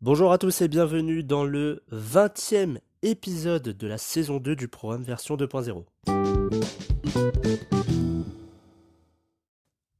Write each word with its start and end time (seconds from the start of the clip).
Bonjour 0.00 0.30
à 0.30 0.38
tous 0.38 0.60
et 0.60 0.68
bienvenue 0.68 1.24
dans 1.24 1.42
le 1.42 1.82
20e 1.90 2.78
épisode 3.02 3.64
de 3.64 3.86
la 3.88 3.98
saison 3.98 4.38
2 4.38 4.54
du 4.54 4.68
programme 4.68 5.02
version 5.02 5.36
2.0. 5.36 5.82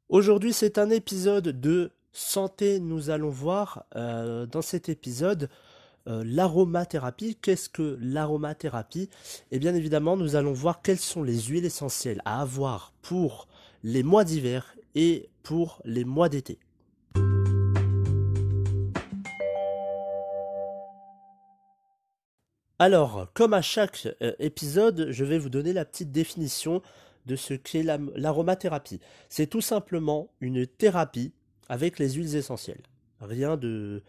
Aujourd'hui 0.08 0.52
c'est 0.52 0.78
un 0.78 0.90
épisode 0.90 1.48
de 1.48 1.90
santé. 2.12 2.78
Nous 2.78 3.10
allons 3.10 3.30
voir 3.30 3.86
euh, 3.96 4.46
dans 4.46 4.62
cet 4.62 4.88
épisode 4.88 5.50
euh, 6.06 6.22
l'aromathérapie. 6.24 7.34
Qu'est-ce 7.34 7.68
que 7.68 7.98
l'aromathérapie? 8.00 9.10
Et 9.50 9.58
bien 9.58 9.74
évidemment 9.74 10.16
nous 10.16 10.36
allons 10.36 10.52
voir 10.52 10.80
quelles 10.80 11.00
sont 11.00 11.24
les 11.24 11.40
huiles 11.40 11.64
essentielles 11.64 12.22
à 12.24 12.40
avoir 12.40 12.92
pour 13.02 13.48
les 13.82 14.04
mois 14.04 14.22
d'hiver 14.22 14.76
et 14.94 15.28
pour 15.42 15.82
les 15.84 16.04
mois 16.04 16.28
d'été. 16.28 16.60
Alors, 22.80 23.26
comme 23.34 23.54
à 23.54 23.62
chaque 23.62 24.06
euh, 24.22 24.32
épisode, 24.38 25.08
je 25.10 25.24
vais 25.24 25.38
vous 25.38 25.48
donner 25.48 25.72
la 25.72 25.84
petite 25.84 26.12
définition 26.12 26.80
de 27.26 27.34
ce 27.34 27.54
qu'est 27.54 27.82
l'aromathérapie. 27.82 29.00
C'est 29.28 29.48
tout 29.48 29.60
simplement 29.60 30.30
une 30.40 30.64
thérapie 30.64 31.32
avec 31.68 31.98
les 31.98 32.12
huiles 32.12 32.36
essentielles. 32.36 32.82
Rien 33.20 33.56
de, 33.56 34.02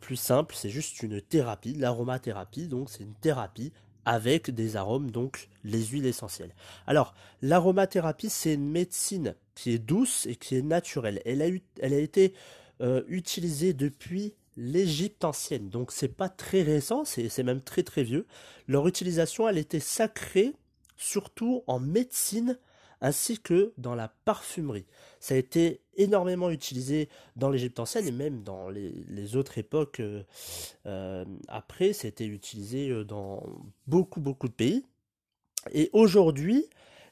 plus 0.00 0.16
simple, 0.16 0.54
c'est 0.54 0.70
juste 0.70 1.02
une 1.02 1.20
thérapie, 1.20 1.74
l'aromathérapie, 1.74 2.68
donc 2.68 2.90
c'est 2.90 3.02
une 3.02 3.14
thérapie 3.14 3.72
avec 4.04 4.50
des 4.50 4.76
arômes, 4.76 5.10
donc 5.10 5.48
les 5.64 5.84
huiles 5.84 6.06
essentielles. 6.06 6.54
Alors, 6.86 7.14
l'aromathérapie, 7.42 8.30
c'est 8.30 8.54
une 8.54 8.70
médecine 8.70 9.34
qui 9.56 9.72
est 9.72 9.78
douce 9.78 10.26
et 10.26 10.36
qui 10.36 10.56
est 10.56 10.62
naturelle. 10.62 11.20
Elle 11.24 11.42
a, 11.42 11.46
elle 11.80 11.92
a 11.92 11.98
été 11.98 12.34
euh, 12.80 13.02
utilisée 13.08 13.72
depuis 13.72 14.34
l'Égypte 14.56 15.24
ancienne. 15.24 15.68
Donc 15.68 15.92
c'est 15.92 16.08
pas 16.08 16.28
très 16.28 16.62
récent, 16.62 17.04
c'est 17.04 17.42
même 17.42 17.60
très 17.60 17.82
très 17.82 18.02
vieux. 18.02 18.26
Leur 18.68 18.86
utilisation, 18.86 19.48
elle 19.48 19.58
était 19.58 19.80
sacrée 19.80 20.52
surtout 20.96 21.62
en 21.66 21.80
médecine 21.80 22.58
ainsi 23.00 23.38
que 23.38 23.72
dans 23.76 23.94
la 23.94 24.08
parfumerie. 24.24 24.86
Ça 25.20 25.34
a 25.34 25.36
été 25.36 25.82
énormément 25.96 26.50
utilisé 26.50 27.08
dans 27.36 27.50
l'Égypte 27.50 27.78
ancienne 27.78 28.06
et 28.06 28.12
même 28.12 28.42
dans 28.42 28.70
les, 28.70 29.36
autres 29.36 29.58
époques 29.58 30.00
euh, 30.00 30.22
euh, 30.86 31.24
après, 31.48 31.90
été 31.90 32.24
utilisé 32.24 32.88
euh, 32.88 33.04
dans 33.04 33.42
beaucoup 33.86 34.20
beaucoup 34.20 34.48
de 34.48 34.54
pays. 34.54 34.84
Et 35.72 35.90
aujourd'hui, 35.92 36.64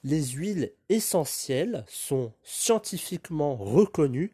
les 0.04 0.22
huiles 0.28 0.72
essentielles 0.88 1.84
sont 1.88 2.32
scientifiquement 2.42 3.54
reconnues 3.56 4.32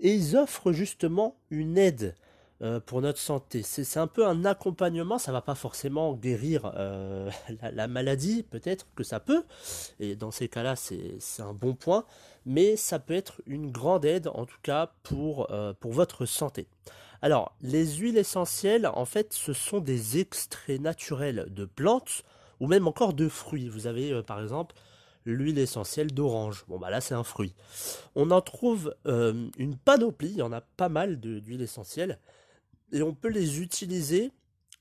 et 0.00 0.12
ils 0.12 0.36
offrent 0.36 0.72
justement 0.72 1.36
une 1.50 1.78
aide 1.78 2.14
euh, 2.62 2.80
pour 2.80 3.02
notre 3.02 3.18
santé. 3.18 3.60
C'est 3.62 3.98
un 3.98 4.06
peu 4.06 4.26
un 4.26 4.46
accompagnement, 4.46 5.18
ça 5.18 5.30
va 5.30 5.42
pas 5.42 5.54
forcément 5.54 6.14
guérir 6.14 6.72
euh, 6.74 7.30
la, 7.60 7.86
maladie, 7.86 8.44
peut-être 8.44 8.86
que 8.96 9.04
ça 9.04 9.20
peut, 9.20 9.44
et 10.00 10.16
dans 10.16 10.30
ces 10.30 10.48
cas-là 10.48 10.74
c'est 10.74 11.42
un 11.42 11.52
bon 11.52 11.74
point, 11.74 12.06
mais 12.46 12.76
ça 12.76 12.98
peut 12.98 13.12
être 13.12 13.42
une 13.44 13.70
grande 13.70 14.06
aide 14.06 14.28
en 14.28 14.46
tout 14.46 14.56
cas 14.62 14.90
pour, 15.02 15.50
euh, 15.50 15.74
pour 15.78 15.92
votre 15.92 16.24
santé. 16.24 16.66
Alors, 17.20 17.54
les 17.60 17.96
huiles 17.96 18.16
essentielles, 18.16 18.86
en 18.86 19.04
fait, 19.04 19.34
ce 19.34 19.52
sont 19.52 19.80
des 19.80 20.18
extraits 20.18 20.80
naturels 20.80 21.48
de 21.50 21.66
plantes 21.66 22.22
ou 22.60 22.68
même 22.68 22.88
encore 22.88 23.12
de 23.12 23.28
fruits. 23.28 23.68
Vous 23.68 23.86
avez 23.86 24.22
par 24.22 24.40
exemple 24.40 24.74
l'huile 25.26 25.58
essentielle 25.58 26.10
d'orange. 26.14 26.64
Bon 26.68 26.78
bah 26.78 26.88
là 26.88 27.02
c'est 27.02 27.14
un 27.14 27.24
fruit. 27.24 27.54
On 28.14 28.30
en 28.30 28.40
trouve 28.40 28.94
une 29.04 29.76
panoplie, 29.84 30.30
il 30.30 30.38
y 30.38 30.42
en 30.42 30.52
a 30.52 30.62
pas 30.62 30.88
mal 30.88 31.20
d'huiles 31.20 31.60
essentielles 31.60 32.18
et 32.92 33.02
on 33.02 33.14
peut 33.14 33.28
les 33.28 33.60
utiliser 33.60 34.32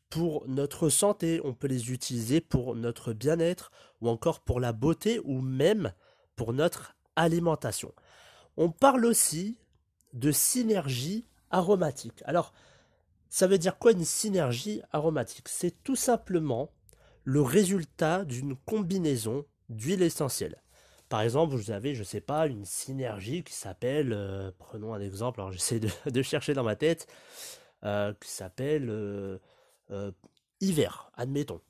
pour 0.09 0.47
notre 0.47 0.89
santé, 0.89 1.41
on 1.43 1.53
peut 1.53 1.67
les 1.67 1.91
utiliser 1.91 2.39
pour 2.41 2.75
notre 2.75 3.13
bien-être 3.13 3.71
ou 4.01 4.09
encore 4.09 4.39
pour 4.41 4.59
la 4.59 4.71
beauté 4.71 5.19
ou 5.23 5.41
même 5.41 5.93
pour 6.35 6.53
notre 6.53 6.95
alimentation. 7.15 7.93
On 8.57 8.71
parle 8.71 9.05
aussi 9.05 9.57
de 10.13 10.31
synergie 10.31 11.25
aromatique. 11.49 12.21
Alors, 12.25 12.53
ça 13.29 13.47
veut 13.47 13.57
dire 13.57 13.77
quoi 13.77 13.91
une 13.91 14.05
synergie 14.05 14.81
aromatique? 14.91 15.49
C'est 15.49 15.83
tout 15.83 15.95
simplement 15.95 16.71
le 17.23 17.41
résultat 17.41 18.23
d'une 18.23 18.55
combinaison 18.55 19.45
d'huiles 19.69 20.03
essentielles. 20.03 20.61
Par 21.09 21.21
exemple, 21.21 21.55
vous 21.55 21.71
avez, 21.71 21.95
je 21.95 22.03
sais 22.03 22.21
pas, 22.21 22.47
une 22.47 22.65
synergie 22.65 23.43
qui 23.43 23.53
s'appelle, 23.53 24.13
euh, 24.13 24.51
prenons 24.57 24.93
un 24.93 25.01
exemple, 25.01 25.39
alors 25.39 25.51
j'essaie 25.51 25.79
de, 25.79 26.21
chercher 26.21 26.53
dans 26.53 26.63
ma 26.63 26.75
tête, 26.75 27.07
qui 28.19 28.29
s'appelle 28.29 28.89
euh, 28.89 29.37
euh, 29.91 30.11
hiver, 30.61 31.11
admettons. 31.15 31.61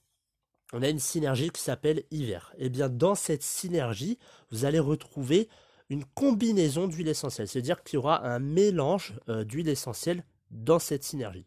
On 0.74 0.82
a 0.82 0.90
une 0.90 1.00
synergie 1.00 1.50
qui 1.50 1.62
s'appelle 1.62 2.04
hiver. 2.12 2.54
Et 2.58 2.66
eh 2.66 2.70
bien 2.70 2.90
dans 2.90 3.16
cette 3.16 3.44
synergie, 3.44 4.18
vous 4.52 4.66
allez 4.66 4.80
retrouver 4.80 5.48
une 5.90 6.04
combinaison 6.04 6.88
d'huile 6.88 7.08
essentielle, 7.08 7.48
c'est-à-dire 7.48 7.84
qu'il 7.84 7.98
y 7.98 7.98
aura 7.98 8.26
un 8.26 8.40
mélange 8.40 9.14
d'huile 9.28 9.70
essentielle 9.70 10.24
dans 10.50 10.80
cette 10.80 11.04
synergie. 11.04 11.46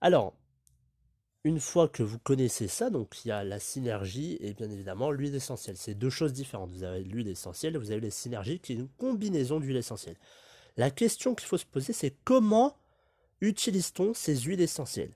Alors, 0.00 0.34
une 1.44 1.60
fois 1.60 1.88
que 1.88 2.02
vous 2.02 2.18
connaissez 2.18 2.68
ça, 2.68 2.90
donc 2.90 3.24
il 3.24 3.28
y 3.28 3.30
a 3.32 3.42
la 3.42 3.58
synergie 3.58 4.36
et 4.40 4.54
bien 4.54 4.70
évidemment 4.70 5.10
l'huile 5.10 5.34
essentielle. 5.34 5.76
C'est 5.76 5.94
deux 5.94 6.10
choses 6.10 6.32
différentes. 6.32 6.70
Vous 6.70 6.84
avez 6.84 7.02
l'huile 7.02 7.28
essentielle, 7.28 7.76
vous 7.76 7.90
avez 7.90 8.00
la 8.00 8.10
synergie 8.10 8.60
qui 8.60 8.72
est 8.72 8.76
une 8.76 8.88
combinaison 8.88 9.58
d'huile 9.58 9.76
essentielle. 9.76 10.16
La 10.76 10.90
question 10.90 11.34
qu'il 11.34 11.46
faut 11.46 11.58
se 11.58 11.66
poser, 11.66 11.92
c'est 11.92 12.16
comment 12.24 12.76
utilise-t-on 13.42 14.14
ces 14.14 14.36
huiles 14.36 14.62
essentielles? 14.62 15.14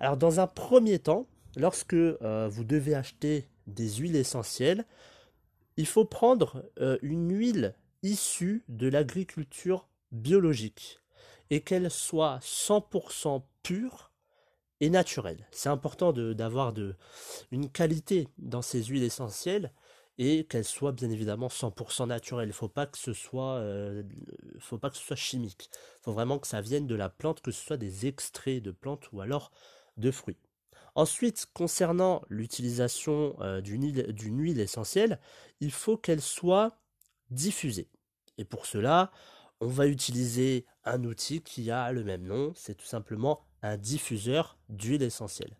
Alors 0.00 0.18
dans 0.18 0.40
un 0.40 0.46
premier 0.46 0.98
temps, 0.98 1.26
lorsque 1.56 1.94
euh, 1.94 2.48
vous 2.50 2.64
devez 2.64 2.94
acheter 2.94 3.48
des 3.66 3.88
huiles 3.88 4.16
essentielles, 4.16 4.84
il 5.76 5.86
faut 5.86 6.04
prendre 6.04 6.64
euh, 6.80 6.98
une 7.02 7.32
huile 7.32 7.74
issue 8.02 8.62
de 8.68 8.88
l'agriculture 8.88 9.88
biologique 10.12 11.00
et 11.50 11.60
qu'elle 11.60 11.90
soit 11.90 12.38
100% 12.42 13.42
pure 13.62 14.12
et 14.80 14.90
naturelle. 14.90 15.46
C'est 15.50 15.68
important 15.68 16.12
d'avoir 16.12 16.74
une 17.50 17.68
qualité 17.70 18.28
dans 18.38 18.62
ces 18.62 18.84
huiles 18.84 19.02
essentielles 19.02 19.72
et 20.18 20.44
qu'elle 20.44 20.64
soit 20.64 20.92
bien 20.92 21.10
évidemment 21.10 21.48
100% 21.48 22.08
naturelle. 22.08 22.52
Faut 22.52 22.68
pas 22.68 22.86
que 22.86 22.98
ce 22.98 23.12
soit, 23.12 23.54
euh, 23.56 24.02
faut 24.58 24.78
pas 24.78 24.90
que 24.90 24.96
ce 24.96 25.02
soit 25.02 25.16
chimique. 25.16 25.70
Il 25.72 26.04
faut 26.04 26.12
vraiment 26.12 26.38
que 26.38 26.46
ça 26.48 26.60
vienne 26.60 26.86
de 26.86 26.96
la 26.96 27.08
plante, 27.08 27.40
que 27.40 27.52
ce 27.52 27.64
soit 27.64 27.76
des 27.76 28.06
extraits 28.06 28.62
de 28.62 28.72
plantes 28.72 29.10
ou 29.12 29.20
alors 29.20 29.52
de 29.96 30.10
fruits. 30.10 30.38
Ensuite, 30.96 31.46
concernant 31.54 32.22
l'utilisation 32.28 33.36
euh, 33.40 33.60
d'une 33.60 34.40
huile 34.40 34.58
essentielle, 34.58 35.20
il 35.60 35.70
faut 35.70 35.96
qu'elle 35.96 36.20
soit 36.20 36.76
diffusée. 37.30 37.88
Et 38.36 38.44
pour 38.44 38.66
cela, 38.66 39.12
on 39.60 39.68
va 39.68 39.86
utiliser 39.86 40.66
un 40.84 41.04
outil 41.04 41.40
qui 41.42 41.70
a 41.70 41.92
le 41.92 42.02
même 42.02 42.22
nom, 42.22 42.52
c'est 42.56 42.74
tout 42.74 42.86
simplement 42.86 43.44
un 43.62 43.76
diffuseur 43.76 44.58
d'huile 44.68 45.02
essentielle. 45.02 45.56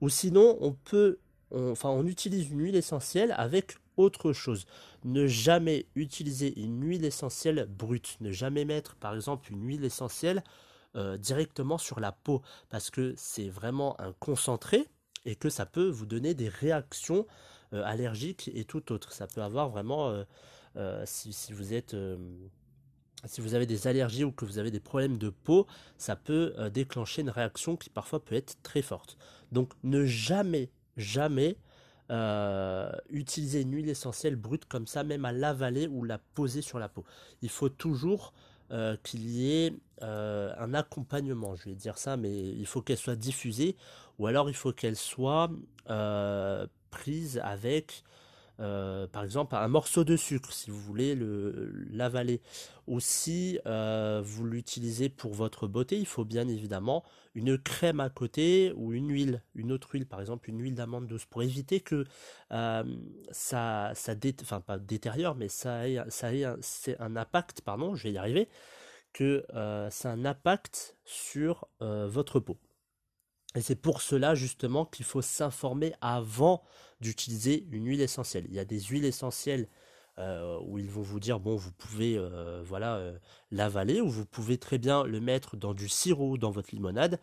Ou 0.00 0.08
sinon, 0.08 0.56
on 0.60 0.72
peut, 0.72 1.18
enfin, 1.52 1.90
on 1.90 2.06
utilise 2.06 2.50
une 2.50 2.62
huile 2.62 2.76
essentielle 2.76 3.34
avec 3.36 3.76
autre 3.96 4.32
chose. 4.32 4.66
Ne 5.04 5.26
jamais 5.26 5.86
utiliser 5.94 6.58
une 6.60 6.82
huile 6.84 7.04
essentielle 7.04 7.66
brute. 7.68 8.16
Ne 8.20 8.30
jamais 8.30 8.64
mettre 8.64 8.96
par 8.96 9.14
exemple 9.14 9.52
une 9.52 9.66
huile 9.66 9.84
essentielle 9.84 10.42
euh, 10.94 11.16
directement 11.16 11.78
sur 11.78 12.00
la 12.00 12.12
peau 12.12 12.42
parce 12.68 12.90
que 12.90 13.14
c'est 13.16 13.48
vraiment 13.48 13.98
un 13.98 14.12
concentré 14.12 14.86
et 15.24 15.36
que 15.36 15.48
ça 15.48 15.64
peut 15.64 15.88
vous 15.88 16.04
donner 16.04 16.34
des 16.34 16.48
réactions 16.48 17.26
euh, 17.72 17.82
allergiques 17.84 18.50
et 18.54 18.64
tout 18.64 18.92
autre. 18.92 19.12
Ça 19.12 19.26
peut 19.26 19.42
avoir 19.42 19.70
vraiment, 19.70 20.24
euh, 20.76 21.02
si, 21.06 21.52
vous 21.52 21.72
êtes... 21.72 21.96
si 23.24 23.40
vous 23.40 23.54
avez 23.54 23.66
des 23.66 23.86
allergies 23.86 24.24
ou 24.24 24.32
que 24.32 24.44
vous 24.44 24.58
avez 24.58 24.70
des 24.70 24.80
problèmes 24.80 25.16
de 25.16 25.30
peau, 25.30 25.66
ça 25.96 26.14
peut 26.14 26.54
déclencher 26.70 27.22
une 27.22 27.30
réaction 27.30 27.76
qui 27.76 27.88
parfois 27.88 28.22
peut 28.22 28.34
être 28.34 28.60
très 28.62 28.82
forte. 28.82 29.16
Donc 29.50 29.72
ne 29.84 30.04
jamais, 30.04 30.70
jamais 30.96 31.56
euh, 32.12 32.92
utiliser 33.10 33.62
une 33.62 33.74
huile 33.74 33.88
essentielle 33.88 34.36
brute 34.36 34.66
comme 34.66 34.86
ça, 34.86 35.02
même 35.02 35.24
à 35.24 35.32
l'avaler 35.32 35.86
ou 35.88 36.04
la 36.04 36.18
poser 36.18 36.60
sur 36.60 36.78
la 36.78 36.88
peau. 36.88 37.04
Il 37.40 37.48
faut 37.48 37.70
toujours 37.70 38.34
euh, 38.70 38.96
qu'il 39.02 39.28
y 39.30 39.50
ait 39.50 39.72
euh, 40.02 40.52
un 40.58 40.74
accompagnement, 40.74 41.56
je 41.56 41.70
vais 41.70 41.74
dire 41.74 41.96
ça, 41.96 42.18
mais 42.18 42.50
il 42.50 42.66
faut 42.66 42.82
qu'elle 42.82 42.98
soit 42.98 43.16
diffusée 43.16 43.76
ou 44.18 44.26
alors 44.26 44.50
il 44.50 44.54
faut 44.54 44.72
qu'elle 44.72 44.96
soit 44.96 45.50
prise 46.90 47.40
avec 47.42 48.04
euh, 48.60 49.06
par 49.06 49.24
exemple 49.24 49.54
un 49.54 49.68
morceau 49.68 50.04
de 50.04 50.16
sucre 50.16 50.52
si 50.52 50.70
vous 50.70 50.80
voulez 50.80 51.18
l'avaler. 51.90 52.40
Ou 52.88 52.98
si 53.00 53.60
euh, 53.66 54.20
vous 54.24 54.44
l'utilisez 54.44 55.08
pour 55.08 55.32
votre 55.32 55.68
beauté, 55.68 55.98
il 55.98 56.06
faut 56.06 56.24
bien 56.24 56.48
évidemment 56.48 57.04
une 57.34 57.56
crème 57.56 58.00
à 58.00 58.10
côté 58.10 58.72
ou 58.76 58.92
une 58.92 59.10
huile, 59.10 59.42
une 59.54 59.70
autre 59.70 59.90
huile, 59.92 60.06
par 60.06 60.20
exemple 60.20 60.50
une 60.50 60.60
huile 60.60 60.74
d'amande 60.74 61.06
douce, 61.06 61.24
pour 61.24 61.42
éviter 61.42 61.80
que 61.80 62.04
euh, 62.50 62.84
ça, 63.30 63.92
détériore, 64.80 65.36
mais 65.36 65.48
ça 65.48 65.88
ait, 65.88 65.98
ça 66.08 66.34
ait 66.34 66.44
un, 66.98 67.16
impact, 67.16 67.60
pardon, 67.60 67.94
je 67.94 68.04
vais 68.04 68.12
y 68.12 68.18
arriver, 68.18 68.48
que 69.12 69.44
a 69.54 69.88
un 70.04 70.24
impact 70.24 70.96
sur 71.04 71.68
votre 71.80 72.40
peau. 72.40 72.58
Et 73.54 73.60
c'est 73.60 73.76
pour 73.76 74.00
cela 74.02 74.34
justement 74.34 74.86
qu'il 74.86 75.04
faut 75.04 75.22
s'informer 75.22 75.94
avant 76.00 76.62
d'utiliser 77.00 77.66
une 77.70 77.86
huile 77.86 78.00
essentielle. 78.00 78.46
Il 78.48 78.54
y 78.54 78.58
a 78.58 78.64
des 78.64 78.80
huiles 78.80 79.04
essentielles 79.04 79.68
euh, 80.18 80.58
où 80.66 80.78
ils 80.78 80.90
vont 80.90 81.00
vous 81.00 81.20
dire 81.20 81.40
bon 81.40 81.56
vous 81.56 81.72
pouvez 81.72 82.18
euh, 82.18 82.62
voilà 82.62 82.96
euh, 82.96 83.18
l'avaler 83.50 84.02
ou 84.02 84.10
vous 84.10 84.26
pouvez 84.26 84.58
très 84.58 84.76
bien 84.76 85.04
le 85.04 85.20
mettre 85.20 85.56
dans 85.56 85.72
du 85.72 85.88
sirop 85.88 86.36
dans 86.36 86.50
votre 86.50 86.74
limonade 86.74 87.18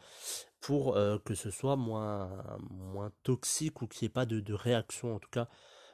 pour 0.59 0.97
que 1.23 1.35
ce 1.35 1.51
soit 1.51 1.77
moins 1.77 2.29
moins 2.69 3.11
toxique 3.23 3.81
ou 3.81 3.87
qu'il 3.87 4.05
n'y 4.05 4.07
ait 4.07 4.13
pas 4.13 4.25
de, 4.25 4.41
de, 4.41 4.53
réaction 4.53 5.15
en 5.15 5.19
tout 5.19 5.29
cas 5.29 5.47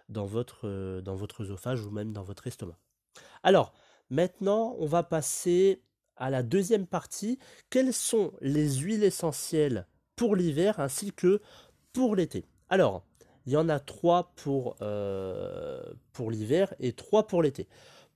dans 0.10 0.26
votre 0.26 1.02
dans 1.02 1.16
votre 1.16 1.42
œsophage 1.42 1.86
ou 1.86 1.92
même 1.92 2.14
dans 2.14 2.24
votre 2.24 2.48
estomac. 2.48 2.80
Alors 3.44 3.74
maintenant 4.10 4.76
on 4.80 4.88
va 4.88 5.04
passer 5.04 5.84
à 6.16 6.30
la 6.30 6.44
deuxième 6.44 6.88
partie. 6.88 7.38
Quelles 7.70 7.94
sont 7.94 8.34
les 8.42 8.78
huiles 8.78 9.04
essentielles 9.04 9.86
pour 10.16 10.36
l'hiver 10.36 10.80
ainsi 10.80 11.12
que 11.12 11.42
pour 11.94 12.16
l'été. 12.16 12.46
Alors, 12.70 13.04
il 13.46 13.54
y 13.54 13.58
en 13.58 13.70
a 13.70 13.80
trois 13.80 14.32
pour, 14.36 14.76
euh, 14.82 15.84
pour 16.14 16.32
l'hiver 16.32 16.74
et 16.80 16.94
trois 16.94 17.28
pour 17.28 17.44
l'été. 17.44 17.68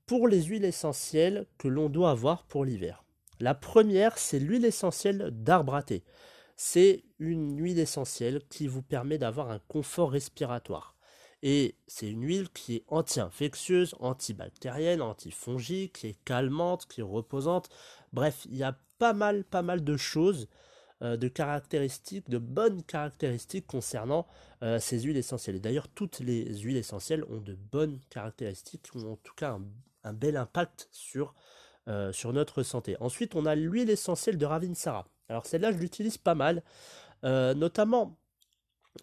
Pour 0.05 0.27
les 0.27 0.43
huiles 0.43 0.65
essentielles 0.65 1.45
que 1.57 1.67
l'on 1.67 1.89
doit 1.89 2.11
avoir 2.11 2.43
pour 2.43 2.65
l'hiver. 2.65 3.03
La 3.39 3.53
première, 3.53 4.17
c'est 4.17 4.39
l'huile 4.39 4.65
essentielle 4.65 5.29
d'arbre 5.31 5.75
à 5.75 5.83
thé. 5.83 6.03
C'est 6.55 7.03
une 7.19 7.61
huile 7.61 7.79
essentielle 7.79 8.41
qui 8.49 8.67
vous 8.67 8.81
permet 8.81 9.17
d'avoir 9.17 9.49
un 9.49 9.59
confort 9.67 10.11
respiratoire. 10.11 10.95
Et 11.41 11.75
c'est 11.87 12.09
une 12.09 12.25
huile 12.25 12.49
qui 12.49 12.77
est 12.77 12.83
anti-infectieuse, 12.87 13.95
antibactérienne, 13.99 15.01
antifongique, 15.01 15.99
qui 15.99 16.07
est 16.07 16.17
calmante, 16.25 16.85
qui 16.87 16.99
est 16.99 17.03
reposante. 17.03 17.69
Bref, 18.11 18.45
il 18.49 18.57
y 18.57 18.63
a 18.63 18.77
pas 18.97 19.13
mal, 19.13 19.45
pas 19.45 19.61
mal 19.61 19.83
de 19.83 19.95
choses 19.95 20.49
euh, 21.01 21.17
de 21.17 21.27
caractéristiques, 21.27 22.29
de 22.29 22.37
bonnes 22.37 22.83
caractéristiques 22.83 23.67
concernant 23.67 24.27
euh, 24.63 24.79
ces 24.79 24.99
huiles 25.01 25.17
essentielles. 25.17 25.61
D'ailleurs, 25.61 25.87
toutes 25.87 26.19
les 26.19 26.57
huiles 26.59 26.75
essentielles 26.75 27.23
ont 27.29 27.39
de 27.39 27.55
bonnes 27.55 27.99
caractéristiques, 28.09 28.89
ont 28.95 29.13
en 29.13 29.15
tout 29.15 29.33
cas 29.33 29.57
un, 30.03 30.13
bel 30.13 30.35
impact 30.35 30.89
sur, 30.91 31.35
euh, 31.87 32.11
sur 32.11 32.33
notre 32.33 32.63
santé. 32.63 32.97
Ensuite, 32.99 33.35
on 33.35 33.45
a 33.45 33.55
l'huile 33.55 33.89
essentielle 33.89 34.37
de 34.37 34.45
Ravinsara. 34.45 35.07
Alors 35.29 35.45
celle-là, 35.45 35.71
je 35.71 35.77
l'utilise 35.77 36.17
pas 36.17 36.35
mal, 36.35 36.63
notamment 37.23 38.17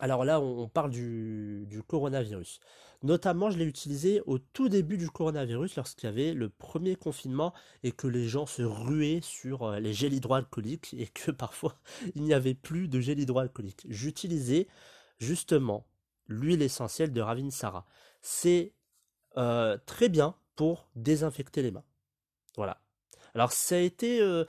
alors 0.00 0.25
là, 0.25 0.40
on 0.40 0.69
parle 0.69 0.90
du, 0.90 1.82
coronavirus. 1.87 2.60
Notamment, 3.02 3.50
je 3.50 3.58
l'ai 3.58 3.64
utilisé 3.64 4.20
au 4.26 4.38
tout 4.38 4.69
début 4.69 4.96
du 4.96 5.10
coronavirus, 5.10 5.76
lorsqu'il 5.76 6.06
y 6.06 6.12
avait 6.12 6.34
le 6.34 6.48
premier 6.48 6.96
confinement 6.96 7.52
et 7.82 7.93
que 7.93 8.06
les 8.06 8.26
gens 8.28 8.46
se 8.46 8.62
ruaient 8.62 9.20
sur 9.22 9.64
euh, 9.64 9.81
les 9.81 9.93
gels 9.93 10.14
hydroalcooliques 10.14 10.94
et 10.94 11.06
que 11.06 11.31
parfois 11.32 11.78
il 12.14 12.22
n'y 12.22 12.34
avait 12.34 12.54
plus 12.54 12.88
de 12.88 13.00
gel 13.00 13.19
hydroalcoolique. 13.20 13.87
J'utilisais 13.88 14.66
justement 15.19 15.87
l'huile 16.28 16.62
essentielle 16.62 17.12
de 17.12 17.20
Ravinsara. 17.20 17.87
C'est 18.22 18.72
euh, 19.37 19.78
très 19.87 20.08
bien 20.08 20.34
pour 20.56 20.88
désinfecter 20.96 21.62
les 21.62 21.70
mains. 21.70 21.84
Voilà. 22.56 22.81
Alors 23.37 23.53
ça 23.53 23.75
a 23.75 23.79
été, 23.81 24.23
euh, 24.23 24.47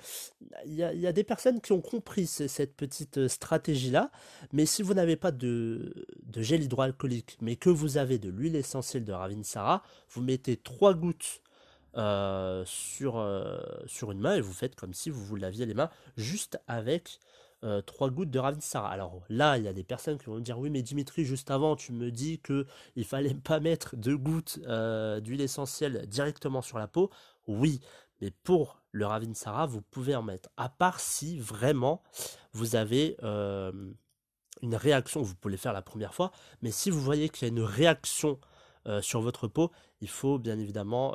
il 0.65 0.73
y, 0.73 0.81
a 0.81 1.11
des 1.11 1.25
personnes 1.25 1.59
qui 1.59 1.73
ont 1.73 1.81
compris 1.81 2.25
cette 2.25 2.73
petite 2.73 3.17
euh, 3.17 3.27
stratégie-là, 3.27 4.11
mais 4.53 4.65
si 4.65 4.81
vous 4.81 4.93
n'avez 4.93 5.17
pas 5.17 5.33
de, 5.33 6.05
gel 6.37 6.63
hydroalcoolique, 6.63 7.37
mais 7.41 7.57
que 7.57 7.69
vous 7.69 7.97
avez 7.97 8.17
de 8.17 8.29
l'huile 8.29 8.55
essentielle 8.55 9.03
de 9.03 9.11
Ravinsara, 9.11 9.83
vous 10.11 10.21
mettez 10.21 10.55
trois 10.55 10.93
gouttes 10.93 11.41
euh, 11.97 12.63
sur, 12.65 13.19
une 13.19 14.21
main 14.21 14.37
et 14.37 14.41
vous 14.41 14.53
faites 14.53 14.75
comme 14.75 14.93
si 14.93 15.09
vous 15.09 15.25
vous 15.25 15.35
laviez 15.35 15.65
les 15.65 15.73
mains 15.73 15.89
juste 16.15 16.57
avec 16.69 17.19
trois 17.85 18.09
gouttes 18.09 18.29
de 18.29 18.39
Ravinsara. 18.39 18.89
Alors 18.89 19.21
là, 19.27 19.57
il 19.57 19.65
y 19.65 19.67
a 19.67 19.73
des 19.73 19.83
personnes 19.83 20.17
qui 20.17 20.27
vont 20.27 20.35
me 20.35 20.41
dire 20.41 20.57
oui, 20.59 20.69
mais 20.69 20.81
Dimitri, 20.81 21.25
juste 21.25 21.51
avant, 21.51 21.75
tu 21.75 21.91
me 21.91 22.09
dis 22.09 22.39
que 22.39 22.67
il 22.95 23.03
fallait 23.03 23.33
pas 23.33 23.59
mettre 23.59 23.97
deux 23.97 24.15
gouttes 24.15 24.59
d'huile 24.59 25.41
essentielle 25.41 26.05
directement 26.07 26.61
sur 26.61 26.77
la 26.77 26.87
peau. 26.87 27.09
Oui, 27.47 27.81
mais 28.21 28.31
pour 28.31 28.81
le 28.91 29.05
Ravinsara, 29.05 29.65
vous 29.65 29.81
pouvez 29.81 30.15
en 30.15 30.23
mettre. 30.23 30.49
À 30.57 30.69
part 30.69 30.99
si 30.99 31.39
vraiment 31.39 32.01
vous 32.53 32.75
avez 32.75 33.17
une 33.21 34.75
réaction, 34.75 35.21
vous 35.21 35.35
pouvez 35.35 35.53
le 35.53 35.57
faire 35.57 35.73
la 35.73 35.81
première 35.81 36.13
fois, 36.13 36.31
mais 36.61 36.71
si 36.71 36.89
vous 36.89 37.01
voyez 37.01 37.29
qu'il 37.29 37.47
y 37.47 37.49
a 37.49 37.53
une 37.53 37.61
réaction 37.61 38.39
sur 39.01 39.19
votre 39.21 39.47
peau, 39.47 39.71
il 40.01 40.09
faut 40.09 40.39
bien 40.39 40.57
évidemment 40.57 41.11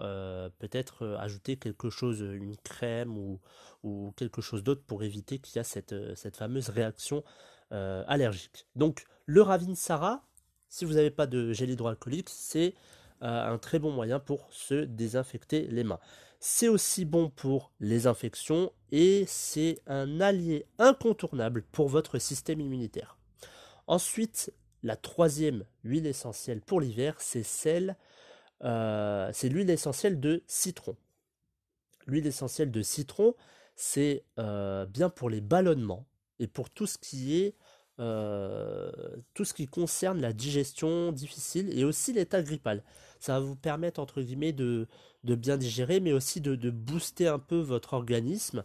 peut-être 0.59 1.17
ajouter 1.19 1.57
quelque 1.57 1.91
chose, 1.91 2.21
une 2.21 2.57
crème 2.59 3.17
ou, 3.17 3.41
ou 3.83 4.13
quelque 4.17 4.43
chose 4.43 4.63
d'autre 4.63 4.83
pour 4.87 5.03
éviter 5.03 5.39
qu'il 5.39 5.57
y 5.57 5.61
ait 5.61 5.65
cette, 5.65 5.95
cette 6.15 6.37
fameuse 6.37 6.69
réaction 6.69 7.25
allergique. 7.71 8.67
Donc 8.77 9.05
le 9.27 9.43
Ravinsara, 9.43 10.25
si 10.69 10.85
vous 10.85 10.95
n'avez 10.95 11.11
pas 11.11 11.27
de 11.27 11.53
gel 11.53 11.71
hydroalcoolique, 11.71 12.29
c'est 12.31 12.75
un 13.23 13.59
très 13.59 13.79
bon 13.79 13.93
moyen 13.93 14.19
pour 14.19 14.53
se 14.53 14.75
désinfecter 14.75 15.67
les 15.69 15.85
mains. 15.85 16.01
C'est 16.41 16.67
aussi 16.67 17.05
bon 17.05 17.31
pour 17.31 17.71
les 17.79 18.09
infections 18.09 18.73
et 18.91 19.25
c'est 19.29 19.79
un 19.87 20.21
allié 20.21 20.67
incontournable 20.79 21.63
pour 21.71 21.89
votre 21.89 22.19
système 22.19 22.61
immunitaire. 22.61 23.17
Ensuite, 23.87 24.53
la 24.83 24.97
troisième 24.97 25.65
huile 25.85 26.07
essentielle 26.07 26.61
pour 26.61 26.81
l'hiver, 26.81 27.15
c'est 27.21 27.45
celle, 27.45 27.97
euh, 28.65 29.31
c'est 29.33 29.49
l'huile 29.49 29.71
essentielle 29.71 30.19
de 30.19 30.43
citron. 30.49 30.97
L'huile 32.07 32.27
essentielle 32.27 32.73
de 32.73 32.83
citron, 32.83 33.37
c'est 33.77 34.25
euh, 34.41 34.85
bien 34.87 35.11
pour 35.11 35.31
les 35.31 35.41
ballonnements 35.41 36.07
et 36.41 36.49
pour 36.49 36.71
tout 36.71 36.89
ce 36.89 36.99
qui 36.99 37.41
est 37.41 37.55
euh, 38.03 38.91
tout 39.33 39.45
ce 39.45 39.55
qui 39.55 39.69
concerne 39.69 40.21
la 40.21 40.33
digestion 40.33 41.13
difficile 41.13 41.79
et 41.79 41.85
aussi 41.85 42.13
l'état 42.13 42.43
grippal. 42.43 42.83
Ça 43.21 43.35
va 43.35 43.41
vous 43.41 43.55
permettre 43.55 44.01
entre 44.01 44.23
guillemets 44.23 44.53
de, 44.53 44.89
bien 45.23 45.57
digérer, 45.57 46.01
mais 46.01 46.13
aussi 46.13 46.41
de, 46.41 46.71
booster 46.71 47.29
un 47.29 47.39
peu 47.39 47.61
votre 47.61 47.95
organisme. 47.95 48.65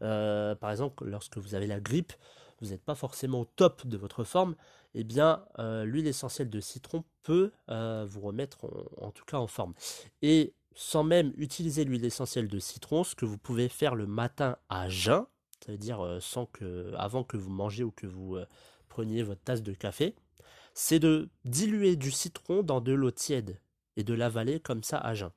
Euh, 0.00 0.54
par 0.54 0.70
exemple, 0.70 1.04
lorsque 1.04 1.36
vous 1.36 1.54
avez 1.54 1.66
la 1.66 1.80
grippe, 1.80 2.14
vous 2.62 2.68
n'êtes 2.68 2.82
pas 2.82 2.94
forcément 2.94 3.42
au 3.42 3.44
top 3.44 3.86
de 3.86 3.98
votre 3.98 4.24
forme, 4.24 4.54
eh 4.94 5.04
bien, 5.04 5.44
euh, 5.58 5.84
l'huile 5.84 6.06
essentielle 6.06 6.48
de 6.48 6.60
citron 6.60 7.04
peut 7.22 7.52
vous 7.68 8.20
remettre 8.20 8.64
en, 9.02 9.10
tout 9.10 9.26
cas 9.26 9.36
en 9.36 9.46
forme. 9.48 9.74
Et 10.22 10.54
sans 10.74 11.04
même 11.04 11.34
utiliser 11.36 11.84
l'huile 11.84 12.06
essentielle 12.06 12.48
de 12.48 12.58
citron, 12.58 13.04
ce 13.04 13.14
que 13.14 13.26
vous 13.26 13.36
pouvez 13.36 13.68
faire 13.68 13.94
le 13.94 14.06
matin 14.06 14.56
à 14.70 14.88
jeun, 14.88 15.26
c'est-à-dire 15.60 16.00
euh, 16.00 16.20
sans 16.20 16.46
que, 16.46 16.92
avant 16.96 17.24
que 17.24 17.36
vous 17.36 17.50
mangez 17.50 17.84
ou 17.84 17.90
que 17.90 18.06
vous 18.06 18.38
preniez 18.98 19.22
votre 19.22 19.42
tasse 19.42 19.62
de 19.62 19.72
café, 19.74 20.16
c'est 20.74 20.98
de 20.98 21.28
diluer 21.44 21.94
du 21.94 22.10
citron 22.10 22.64
dans 22.64 22.80
de 22.80 22.92
l'eau 22.92 23.12
tiède 23.12 23.60
et 23.96 24.02
de 24.02 24.12
l'avaler 24.12 24.58
comme 24.58 24.82
ça 24.82 24.98
à 24.98 25.14
jeun. 25.14 25.30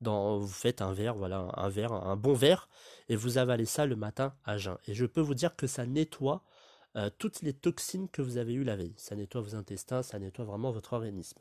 Dans, 0.00 0.38
vous 0.38 0.48
faites 0.48 0.80
un 0.80 0.94
verre, 0.94 1.14
voilà, 1.14 1.50
un 1.56 1.68
verre, 1.68 1.92
un 1.92 2.16
bon 2.16 2.32
verre, 2.32 2.70
et 3.10 3.16
vous 3.16 3.36
avalez 3.36 3.66
ça 3.66 3.84
le 3.84 3.96
matin 3.96 4.34
à 4.46 4.56
jeun. 4.56 4.78
Et 4.86 4.94
je 4.94 5.04
peux 5.04 5.20
vous 5.20 5.34
dire 5.34 5.56
que 5.56 5.66
ça 5.66 5.84
nettoie 5.84 6.42
euh, 6.96 7.10
toutes 7.18 7.42
les 7.42 7.52
toxines 7.52 8.08
que 8.08 8.22
vous 8.22 8.38
avez 8.38 8.54
eues 8.54 8.64
la 8.64 8.76
veille. 8.76 8.94
Ça 8.96 9.14
nettoie 9.14 9.42
vos 9.42 9.54
intestins, 9.54 10.02
ça 10.02 10.18
nettoie 10.18 10.46
vraiment 10.46 10.70
votre 10.70 10.94
organisme. 10.94 11.38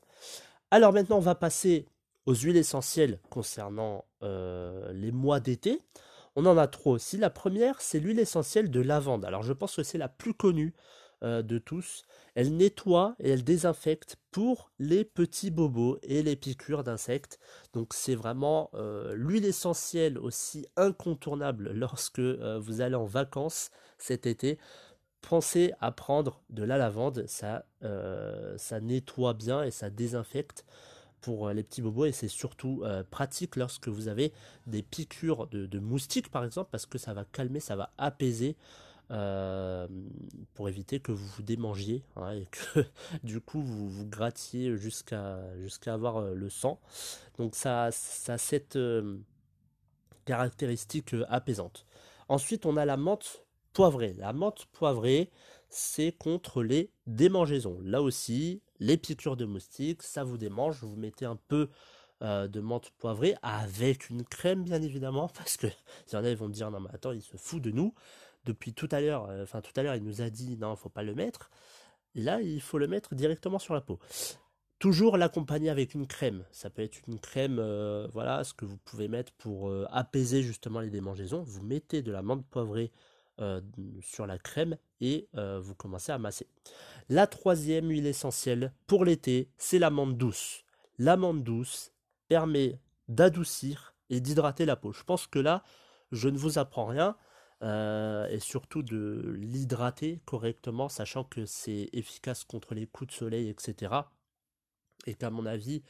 Alors 0.72 0.92
maintenant, 0.92 1.18
on 1.18 1.22
va 1.22 1.36
passer 1.36 1.88
aux 2.26 2.36
huiles 2.36 2.58
essentielles 2.58 3.22
concernant 3.30 4.04
les 4.22 5.12
mois 5.14 5.40
d'été. 5.40 5.80
On 6.36 6.46
en 6.48 6.58
a 6.58 6.68
trois 6.68 6.94
aussi. 6.94 7.16
La 7.16 7.30
première, 7.30 7.80
c'est 7.80 8.00
l'huile 8.00 8.20
essentielle 8.20 8.70
de 8.70 8.82
lavande. 8.82 9.24
Alors 9.24 9.44
je 9.44 9.54
pense 9.54 9.78
que 9.78 9.84
c'est 9.84 9.98
la 9.98 10.10
plus 10.10 10.34
connue 10.34 10.74
euh, 10.74 11.05
de 11.26 11.58
tous. 11.58 12.04
Elle 12.36 12.56
nettoie 12.56 13.16
et 13.20 13.30
elle 13.32 13.44
désinfecte 13.44 14.18
pour 14.32 14.72
les 14.80 15.04
petits 15.04 15.52
bobos 15.52 15.98
et 16.04 16.24
les 16.24 16.36
piqûres 16.36 16.84
d'insectes. 16.84 17.40
Donc 17.74 17.94
c'est 17.94 18.16
vraiment 18.16 18.70
euh, 18.74 19.14
l'huile 19.16 19.46
essentielle 19.46 20.18
aussi 20.18 20.68
incontournable 20.76 21.72
lorsque 21.74 22.20
euh, 22.20 22.60
vous 22.60 22.82
allez 22.82 22.96
en 22.96 23.06
vacances 23.06 23.72
cet 23.98 24.26
été. 24.26 24.58
Pensez 25.22 25.74
à 25.82 25.92
prendre 25.92 26.44
de 26.52 26.64
la 26.64 26.78
lavande, 26.78 27.26
ça, 27.26 27.66
ça 28.58 28.80
nettoie 28.80 29.34
bien 29.34 29.64
et 29.64 29.72
ça 29.72 29.90
désinfecte 29.90 30.66
pour 31.26 31.48
euh, 31.48 31.54
les 31.54 31.64
petits 31.64 31.82
bobos 31.82 32.06
et 32.06 32.12
c'est 32.12 32.28
surtout 32.28 32.84
euh, 32.84 33.04
pratique 33.04 33.56
lorsque 33.56 33.88
vous 33.88 34.08
avez 34.08 34.32
des 34.68 34.84
piqûres 34.84 35.48
de, 35.48 35.80
moustiques 35.80 36.30
par 36.30 36.46
exemple 36.46 36.70
parce 36.72 36.86
que 36.86 37.00
ça 37.00 37.16
va 37.16 37.26
calmer, 37.26 37.60
ça 37.60 37.76
va 37.76 37.92
apaiser 37.98 38.56
euh, 39.12 39.88
pour 40.54 40.70
éviter 40.70 41.00
que 41.00 41.12
vous 41.12 41.26
vous 41.26 41.44
démangiez 41.44 42.04
hein, 42.16 42.32
et 42.32 42.48
que 42.48 42.86
du 43.24 43.40
coup 43.42 43.62
vous 43.62 43.90
vous 43.90 44.06
grattiez 44.06 44.78
jusqu'à 44.78 45.40
jusqu'à 45.60 45.94
avoir 45.94 46.22
le 46.22 46.50
sang. 46.50 46.80
Donc 47.38 47.56
ça, 47.56 47.90
ça 47.92 48.34
a 48.34 48.38
cette 48.38 48.78
caractéristique 50.26 51.16
apaisante. 51.30 51.86
Ensuite 52.30 52.66
on 52.66 52.78
a 52.78 52.86
la 52.86 52.98
menthe 52.98 53.46
poivrée. 53.74 54.14
La 54.18 54.34
menthe 54.34 54.66
poivrée 54.72 55.30
c'est 55.70 56.14
contre 56.14 56.64
les 56.64 56.90
démangeaisons. 57.06 57.80
Là 57.84 58.02
aussi, 58.02 58.62
les 58.80 58.98
piqûres 58.98 59.36
de 59.36 59.46
moustiques, 59.46 60.04
ça 60.04 60.24
vous 60.24 60.38
démange, 60.38 60.78
vous 60.82 60.96
mettez 60.96 61.26
un 61.26 61.36
peu 61.36 61.70
euh, 62.22 62.48
de 62.48 62.62
menthe 62.62 62.92
poivrée 62.92 63.36
avec 63.42 64.10
une 64.10 64.24
crème 64.24 64.64
bien 64.64 64.82
évidemment 64.82 65.28
parce 65.36 65.58
que 65.58 65.68
y 66.14 66.16
en 66.16 66.24
a 66.24 66.30
ils 66.30 66.38
vont 66.38 66.48
me 66.48 66.54
dire 66.54 66.72
non 66.72 66.80
mais 66.80 66.90
attends 66.94 67.12
il 67.12 67.22
se 67.22 67.36
fout 67.36 67.62
de 67.62 67.72
nous 67.72 67.94
depuis 68.46 68.74
tout 68.74 68.90
à 68.92 69.02
l'heure 69.02 69.30
euh, 69.30 69.44
enfin 69.44 69.62
tout 69.62 69.72
à 69.76 69.84
l'heure 69.84 69.96
il 69.96 70.04
nous 70.04 70.22
a 70.22 70.30
dit 70.30 70.58
non 70.58 70.76
faut 70.76 70.90
pas 70.90 71.04
le 71.04 71.16
mettre. 71.16 71.50
Et 72.16 72.22
là 72.22 72.42
il 72.42 72.62
faut 72.62 72.78
le 72.78 72.88
mettre 72.88 73.16
directement 73.16 73.60
sur 73.60 73.74
la 73.74 73.82
peau. 73.82 74.00
Toujours 74.80 75.18
l'accompagner 75.18 75.70
avec 75.70 75.94
une 75.94 76.06
crème. 76.06 76.46
Ça 76.52 76.70
peut 76.70 76.82
être 76.82 77.00
une 77.08 77.20
crème 77.20 77.58
euh, 77.60 78.08
voilà 78.14 78.44
ce 78.44 78.54
que 78.54 78.66
vous 78.66 78.78
pouvez 78.78 79.08
mettre 79.08 79.32
pour 79.34 79.72
apaiser 79.92 80.44
justement 80.44 80.80
les 80.80 80.90
démangeaisons. 80.90 81.44
Vous 81.44 81.64
mettez 81.64 82.02
de 82.02 82.12
la 82.12 82.22
menthe 82.22 82.46
poivrée 82.46 82.92
sur 84.02 84.26
la 84.26 84.38
crème 84.38 84.78
et 85.02 85.28
vous 85.34 85.76
commencez 85.76 86.14
à 86.14 86.18
masser. 86.18 86.48
La 87.10 87.28
troisième 87.28 87.90
huile 87.90 88.08
essentielle 88.08 88.72
pour 88.88 89.04
l'été 89.04 89.50
c'est 89.58 89.80
l'amande 89.80 90.18
douce. 90.18 90.64
L'amande 90.98 91.44
douce 91.44 91.92
permet 92.30 92.80
d'adoucir 93.08 93.96
et 94.10 94.20
d'hydrater 94.20 94.66
la 94.66 94.76
peau. 94.76 94.94
Je 94.94 95.04
pense 95.04 95.28
que 95.28 95.40
là, 95.40 95.64
je 96.12 96.30
ne 96.30 96.38
vous 96.38 96.58
apprends 96.58 96.86
rien. 96.86 97.16
Euh, 97.64 98.28
et 98.28 98.40
surtout 98.40 98.84
de 98.84 99.34
l'hydrater 99.40 100.20
correctement, 100.26 100.90
sachant 100.90 101.24
que 101.24 101.46
c'est 101.46 101.90
efficace 101.94 102.44
contre 102.44 102.76
les 102.76 102.86
coups 102.86 103.14
de 103.14 103.16
soleil, 103.16 103.50
etc. 103.50 103.94
Et 105.08 105.16
qu'à 105.16 105.30
mon 105.30 105.46
avis, 105.46 105.82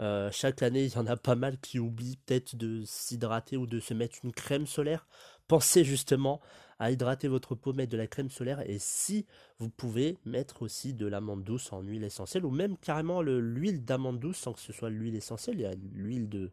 euh, 0.00 0.30
chaque 0.32 0.62
année, 0.62 0.84
il 0.86 0.92
y 0.92 0.98
en 0.98 1.06
a 1.06 1.16
pas 1.16 1.36
mal 1.36 1.58
qui 1.58 1.78
oublient 1.78 2.18
peut-être 2.26 2.56
de 2.56 2.82
s'hydrater 2.84 3.56
ou 3.56 3.66
de 3.66 3.80
se 3.80 3.94
mettre 3.94 4.18
une 4.24 4.32
crème 4.32 4.66
solaire. 4.66 5.06
Pensez 5.46 5.84
justement 5.84 6.40
à 6.78 6.90
hydrater 6.90 7.28
votre 7.28 7.54
peau, 7.54 7.72
mettre 7.72 7.92
de 7.92 7.96
la 7.96 8.06
crème 8.06 8.30
solaire 8.30 8.62
et 8.68 8.78
si 8.78 9.26
vous 9.58 9.68
pouvez 9.68 10.18
mettre 10.24 10.62
aussi 10.62 10.94
de 10.94 11.06
l'amande 11.06 11.44
douce 11.44 11.72
en 11.72 11.80
huile 11.82 12.04
essentielle 12.04 12.44
ou 12.44 12.50
même 12.50 12.76
carrément 12.76 13.22
l'huile 13.22 13.84
d'amande 13.84 14.18
douce 14.18 14.38
sans 14.38 14.52
que 14.52 14.60
ce 14.60 14.72
soit 14.72 14.90
l'huile 14.90 15.14
essentielle, 15.14 15.56
il 15.56 15.62
y 15.62 15.66
a 15.66 15.74
l'huile 15.94 16.50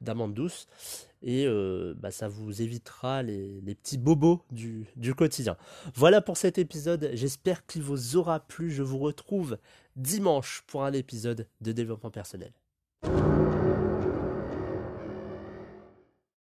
d'amande 0.00 0.34
douce 0.34 0.66
et 1.22 1.46
euh, 1.46 1.94
bah, 1.96 2.10
ça 2.10 2.28
vous 2.28 2.62
évitera 2.62 3.22
les, 3.22 3.60
petits 3.74 3.98
bobos 3.98 4.42
du, 4.50 4.86
du 4.96 5.14
quotidien. 5.14 5.56
Voilà 5.94 6.20
pour 6.20 6.36
cet 6.36 6.58
épisode, 6.58 7.10
j'espère 7.14 7.66
qu'il 7.66 7.82
vous 7.82 8.16
aura 8.16 8.40
plu, 8.40 8.70
je 8.70 8.82
vous 8.82 8.98
retrouve 8.98 9.58
dimanche 9.96 10.64
pour 10.66 10.84
un 10.84 10.92
épisode 10.92 11.46
de 11.60 11.72
développement 11.72 12.10
personnel. 12.10 12.52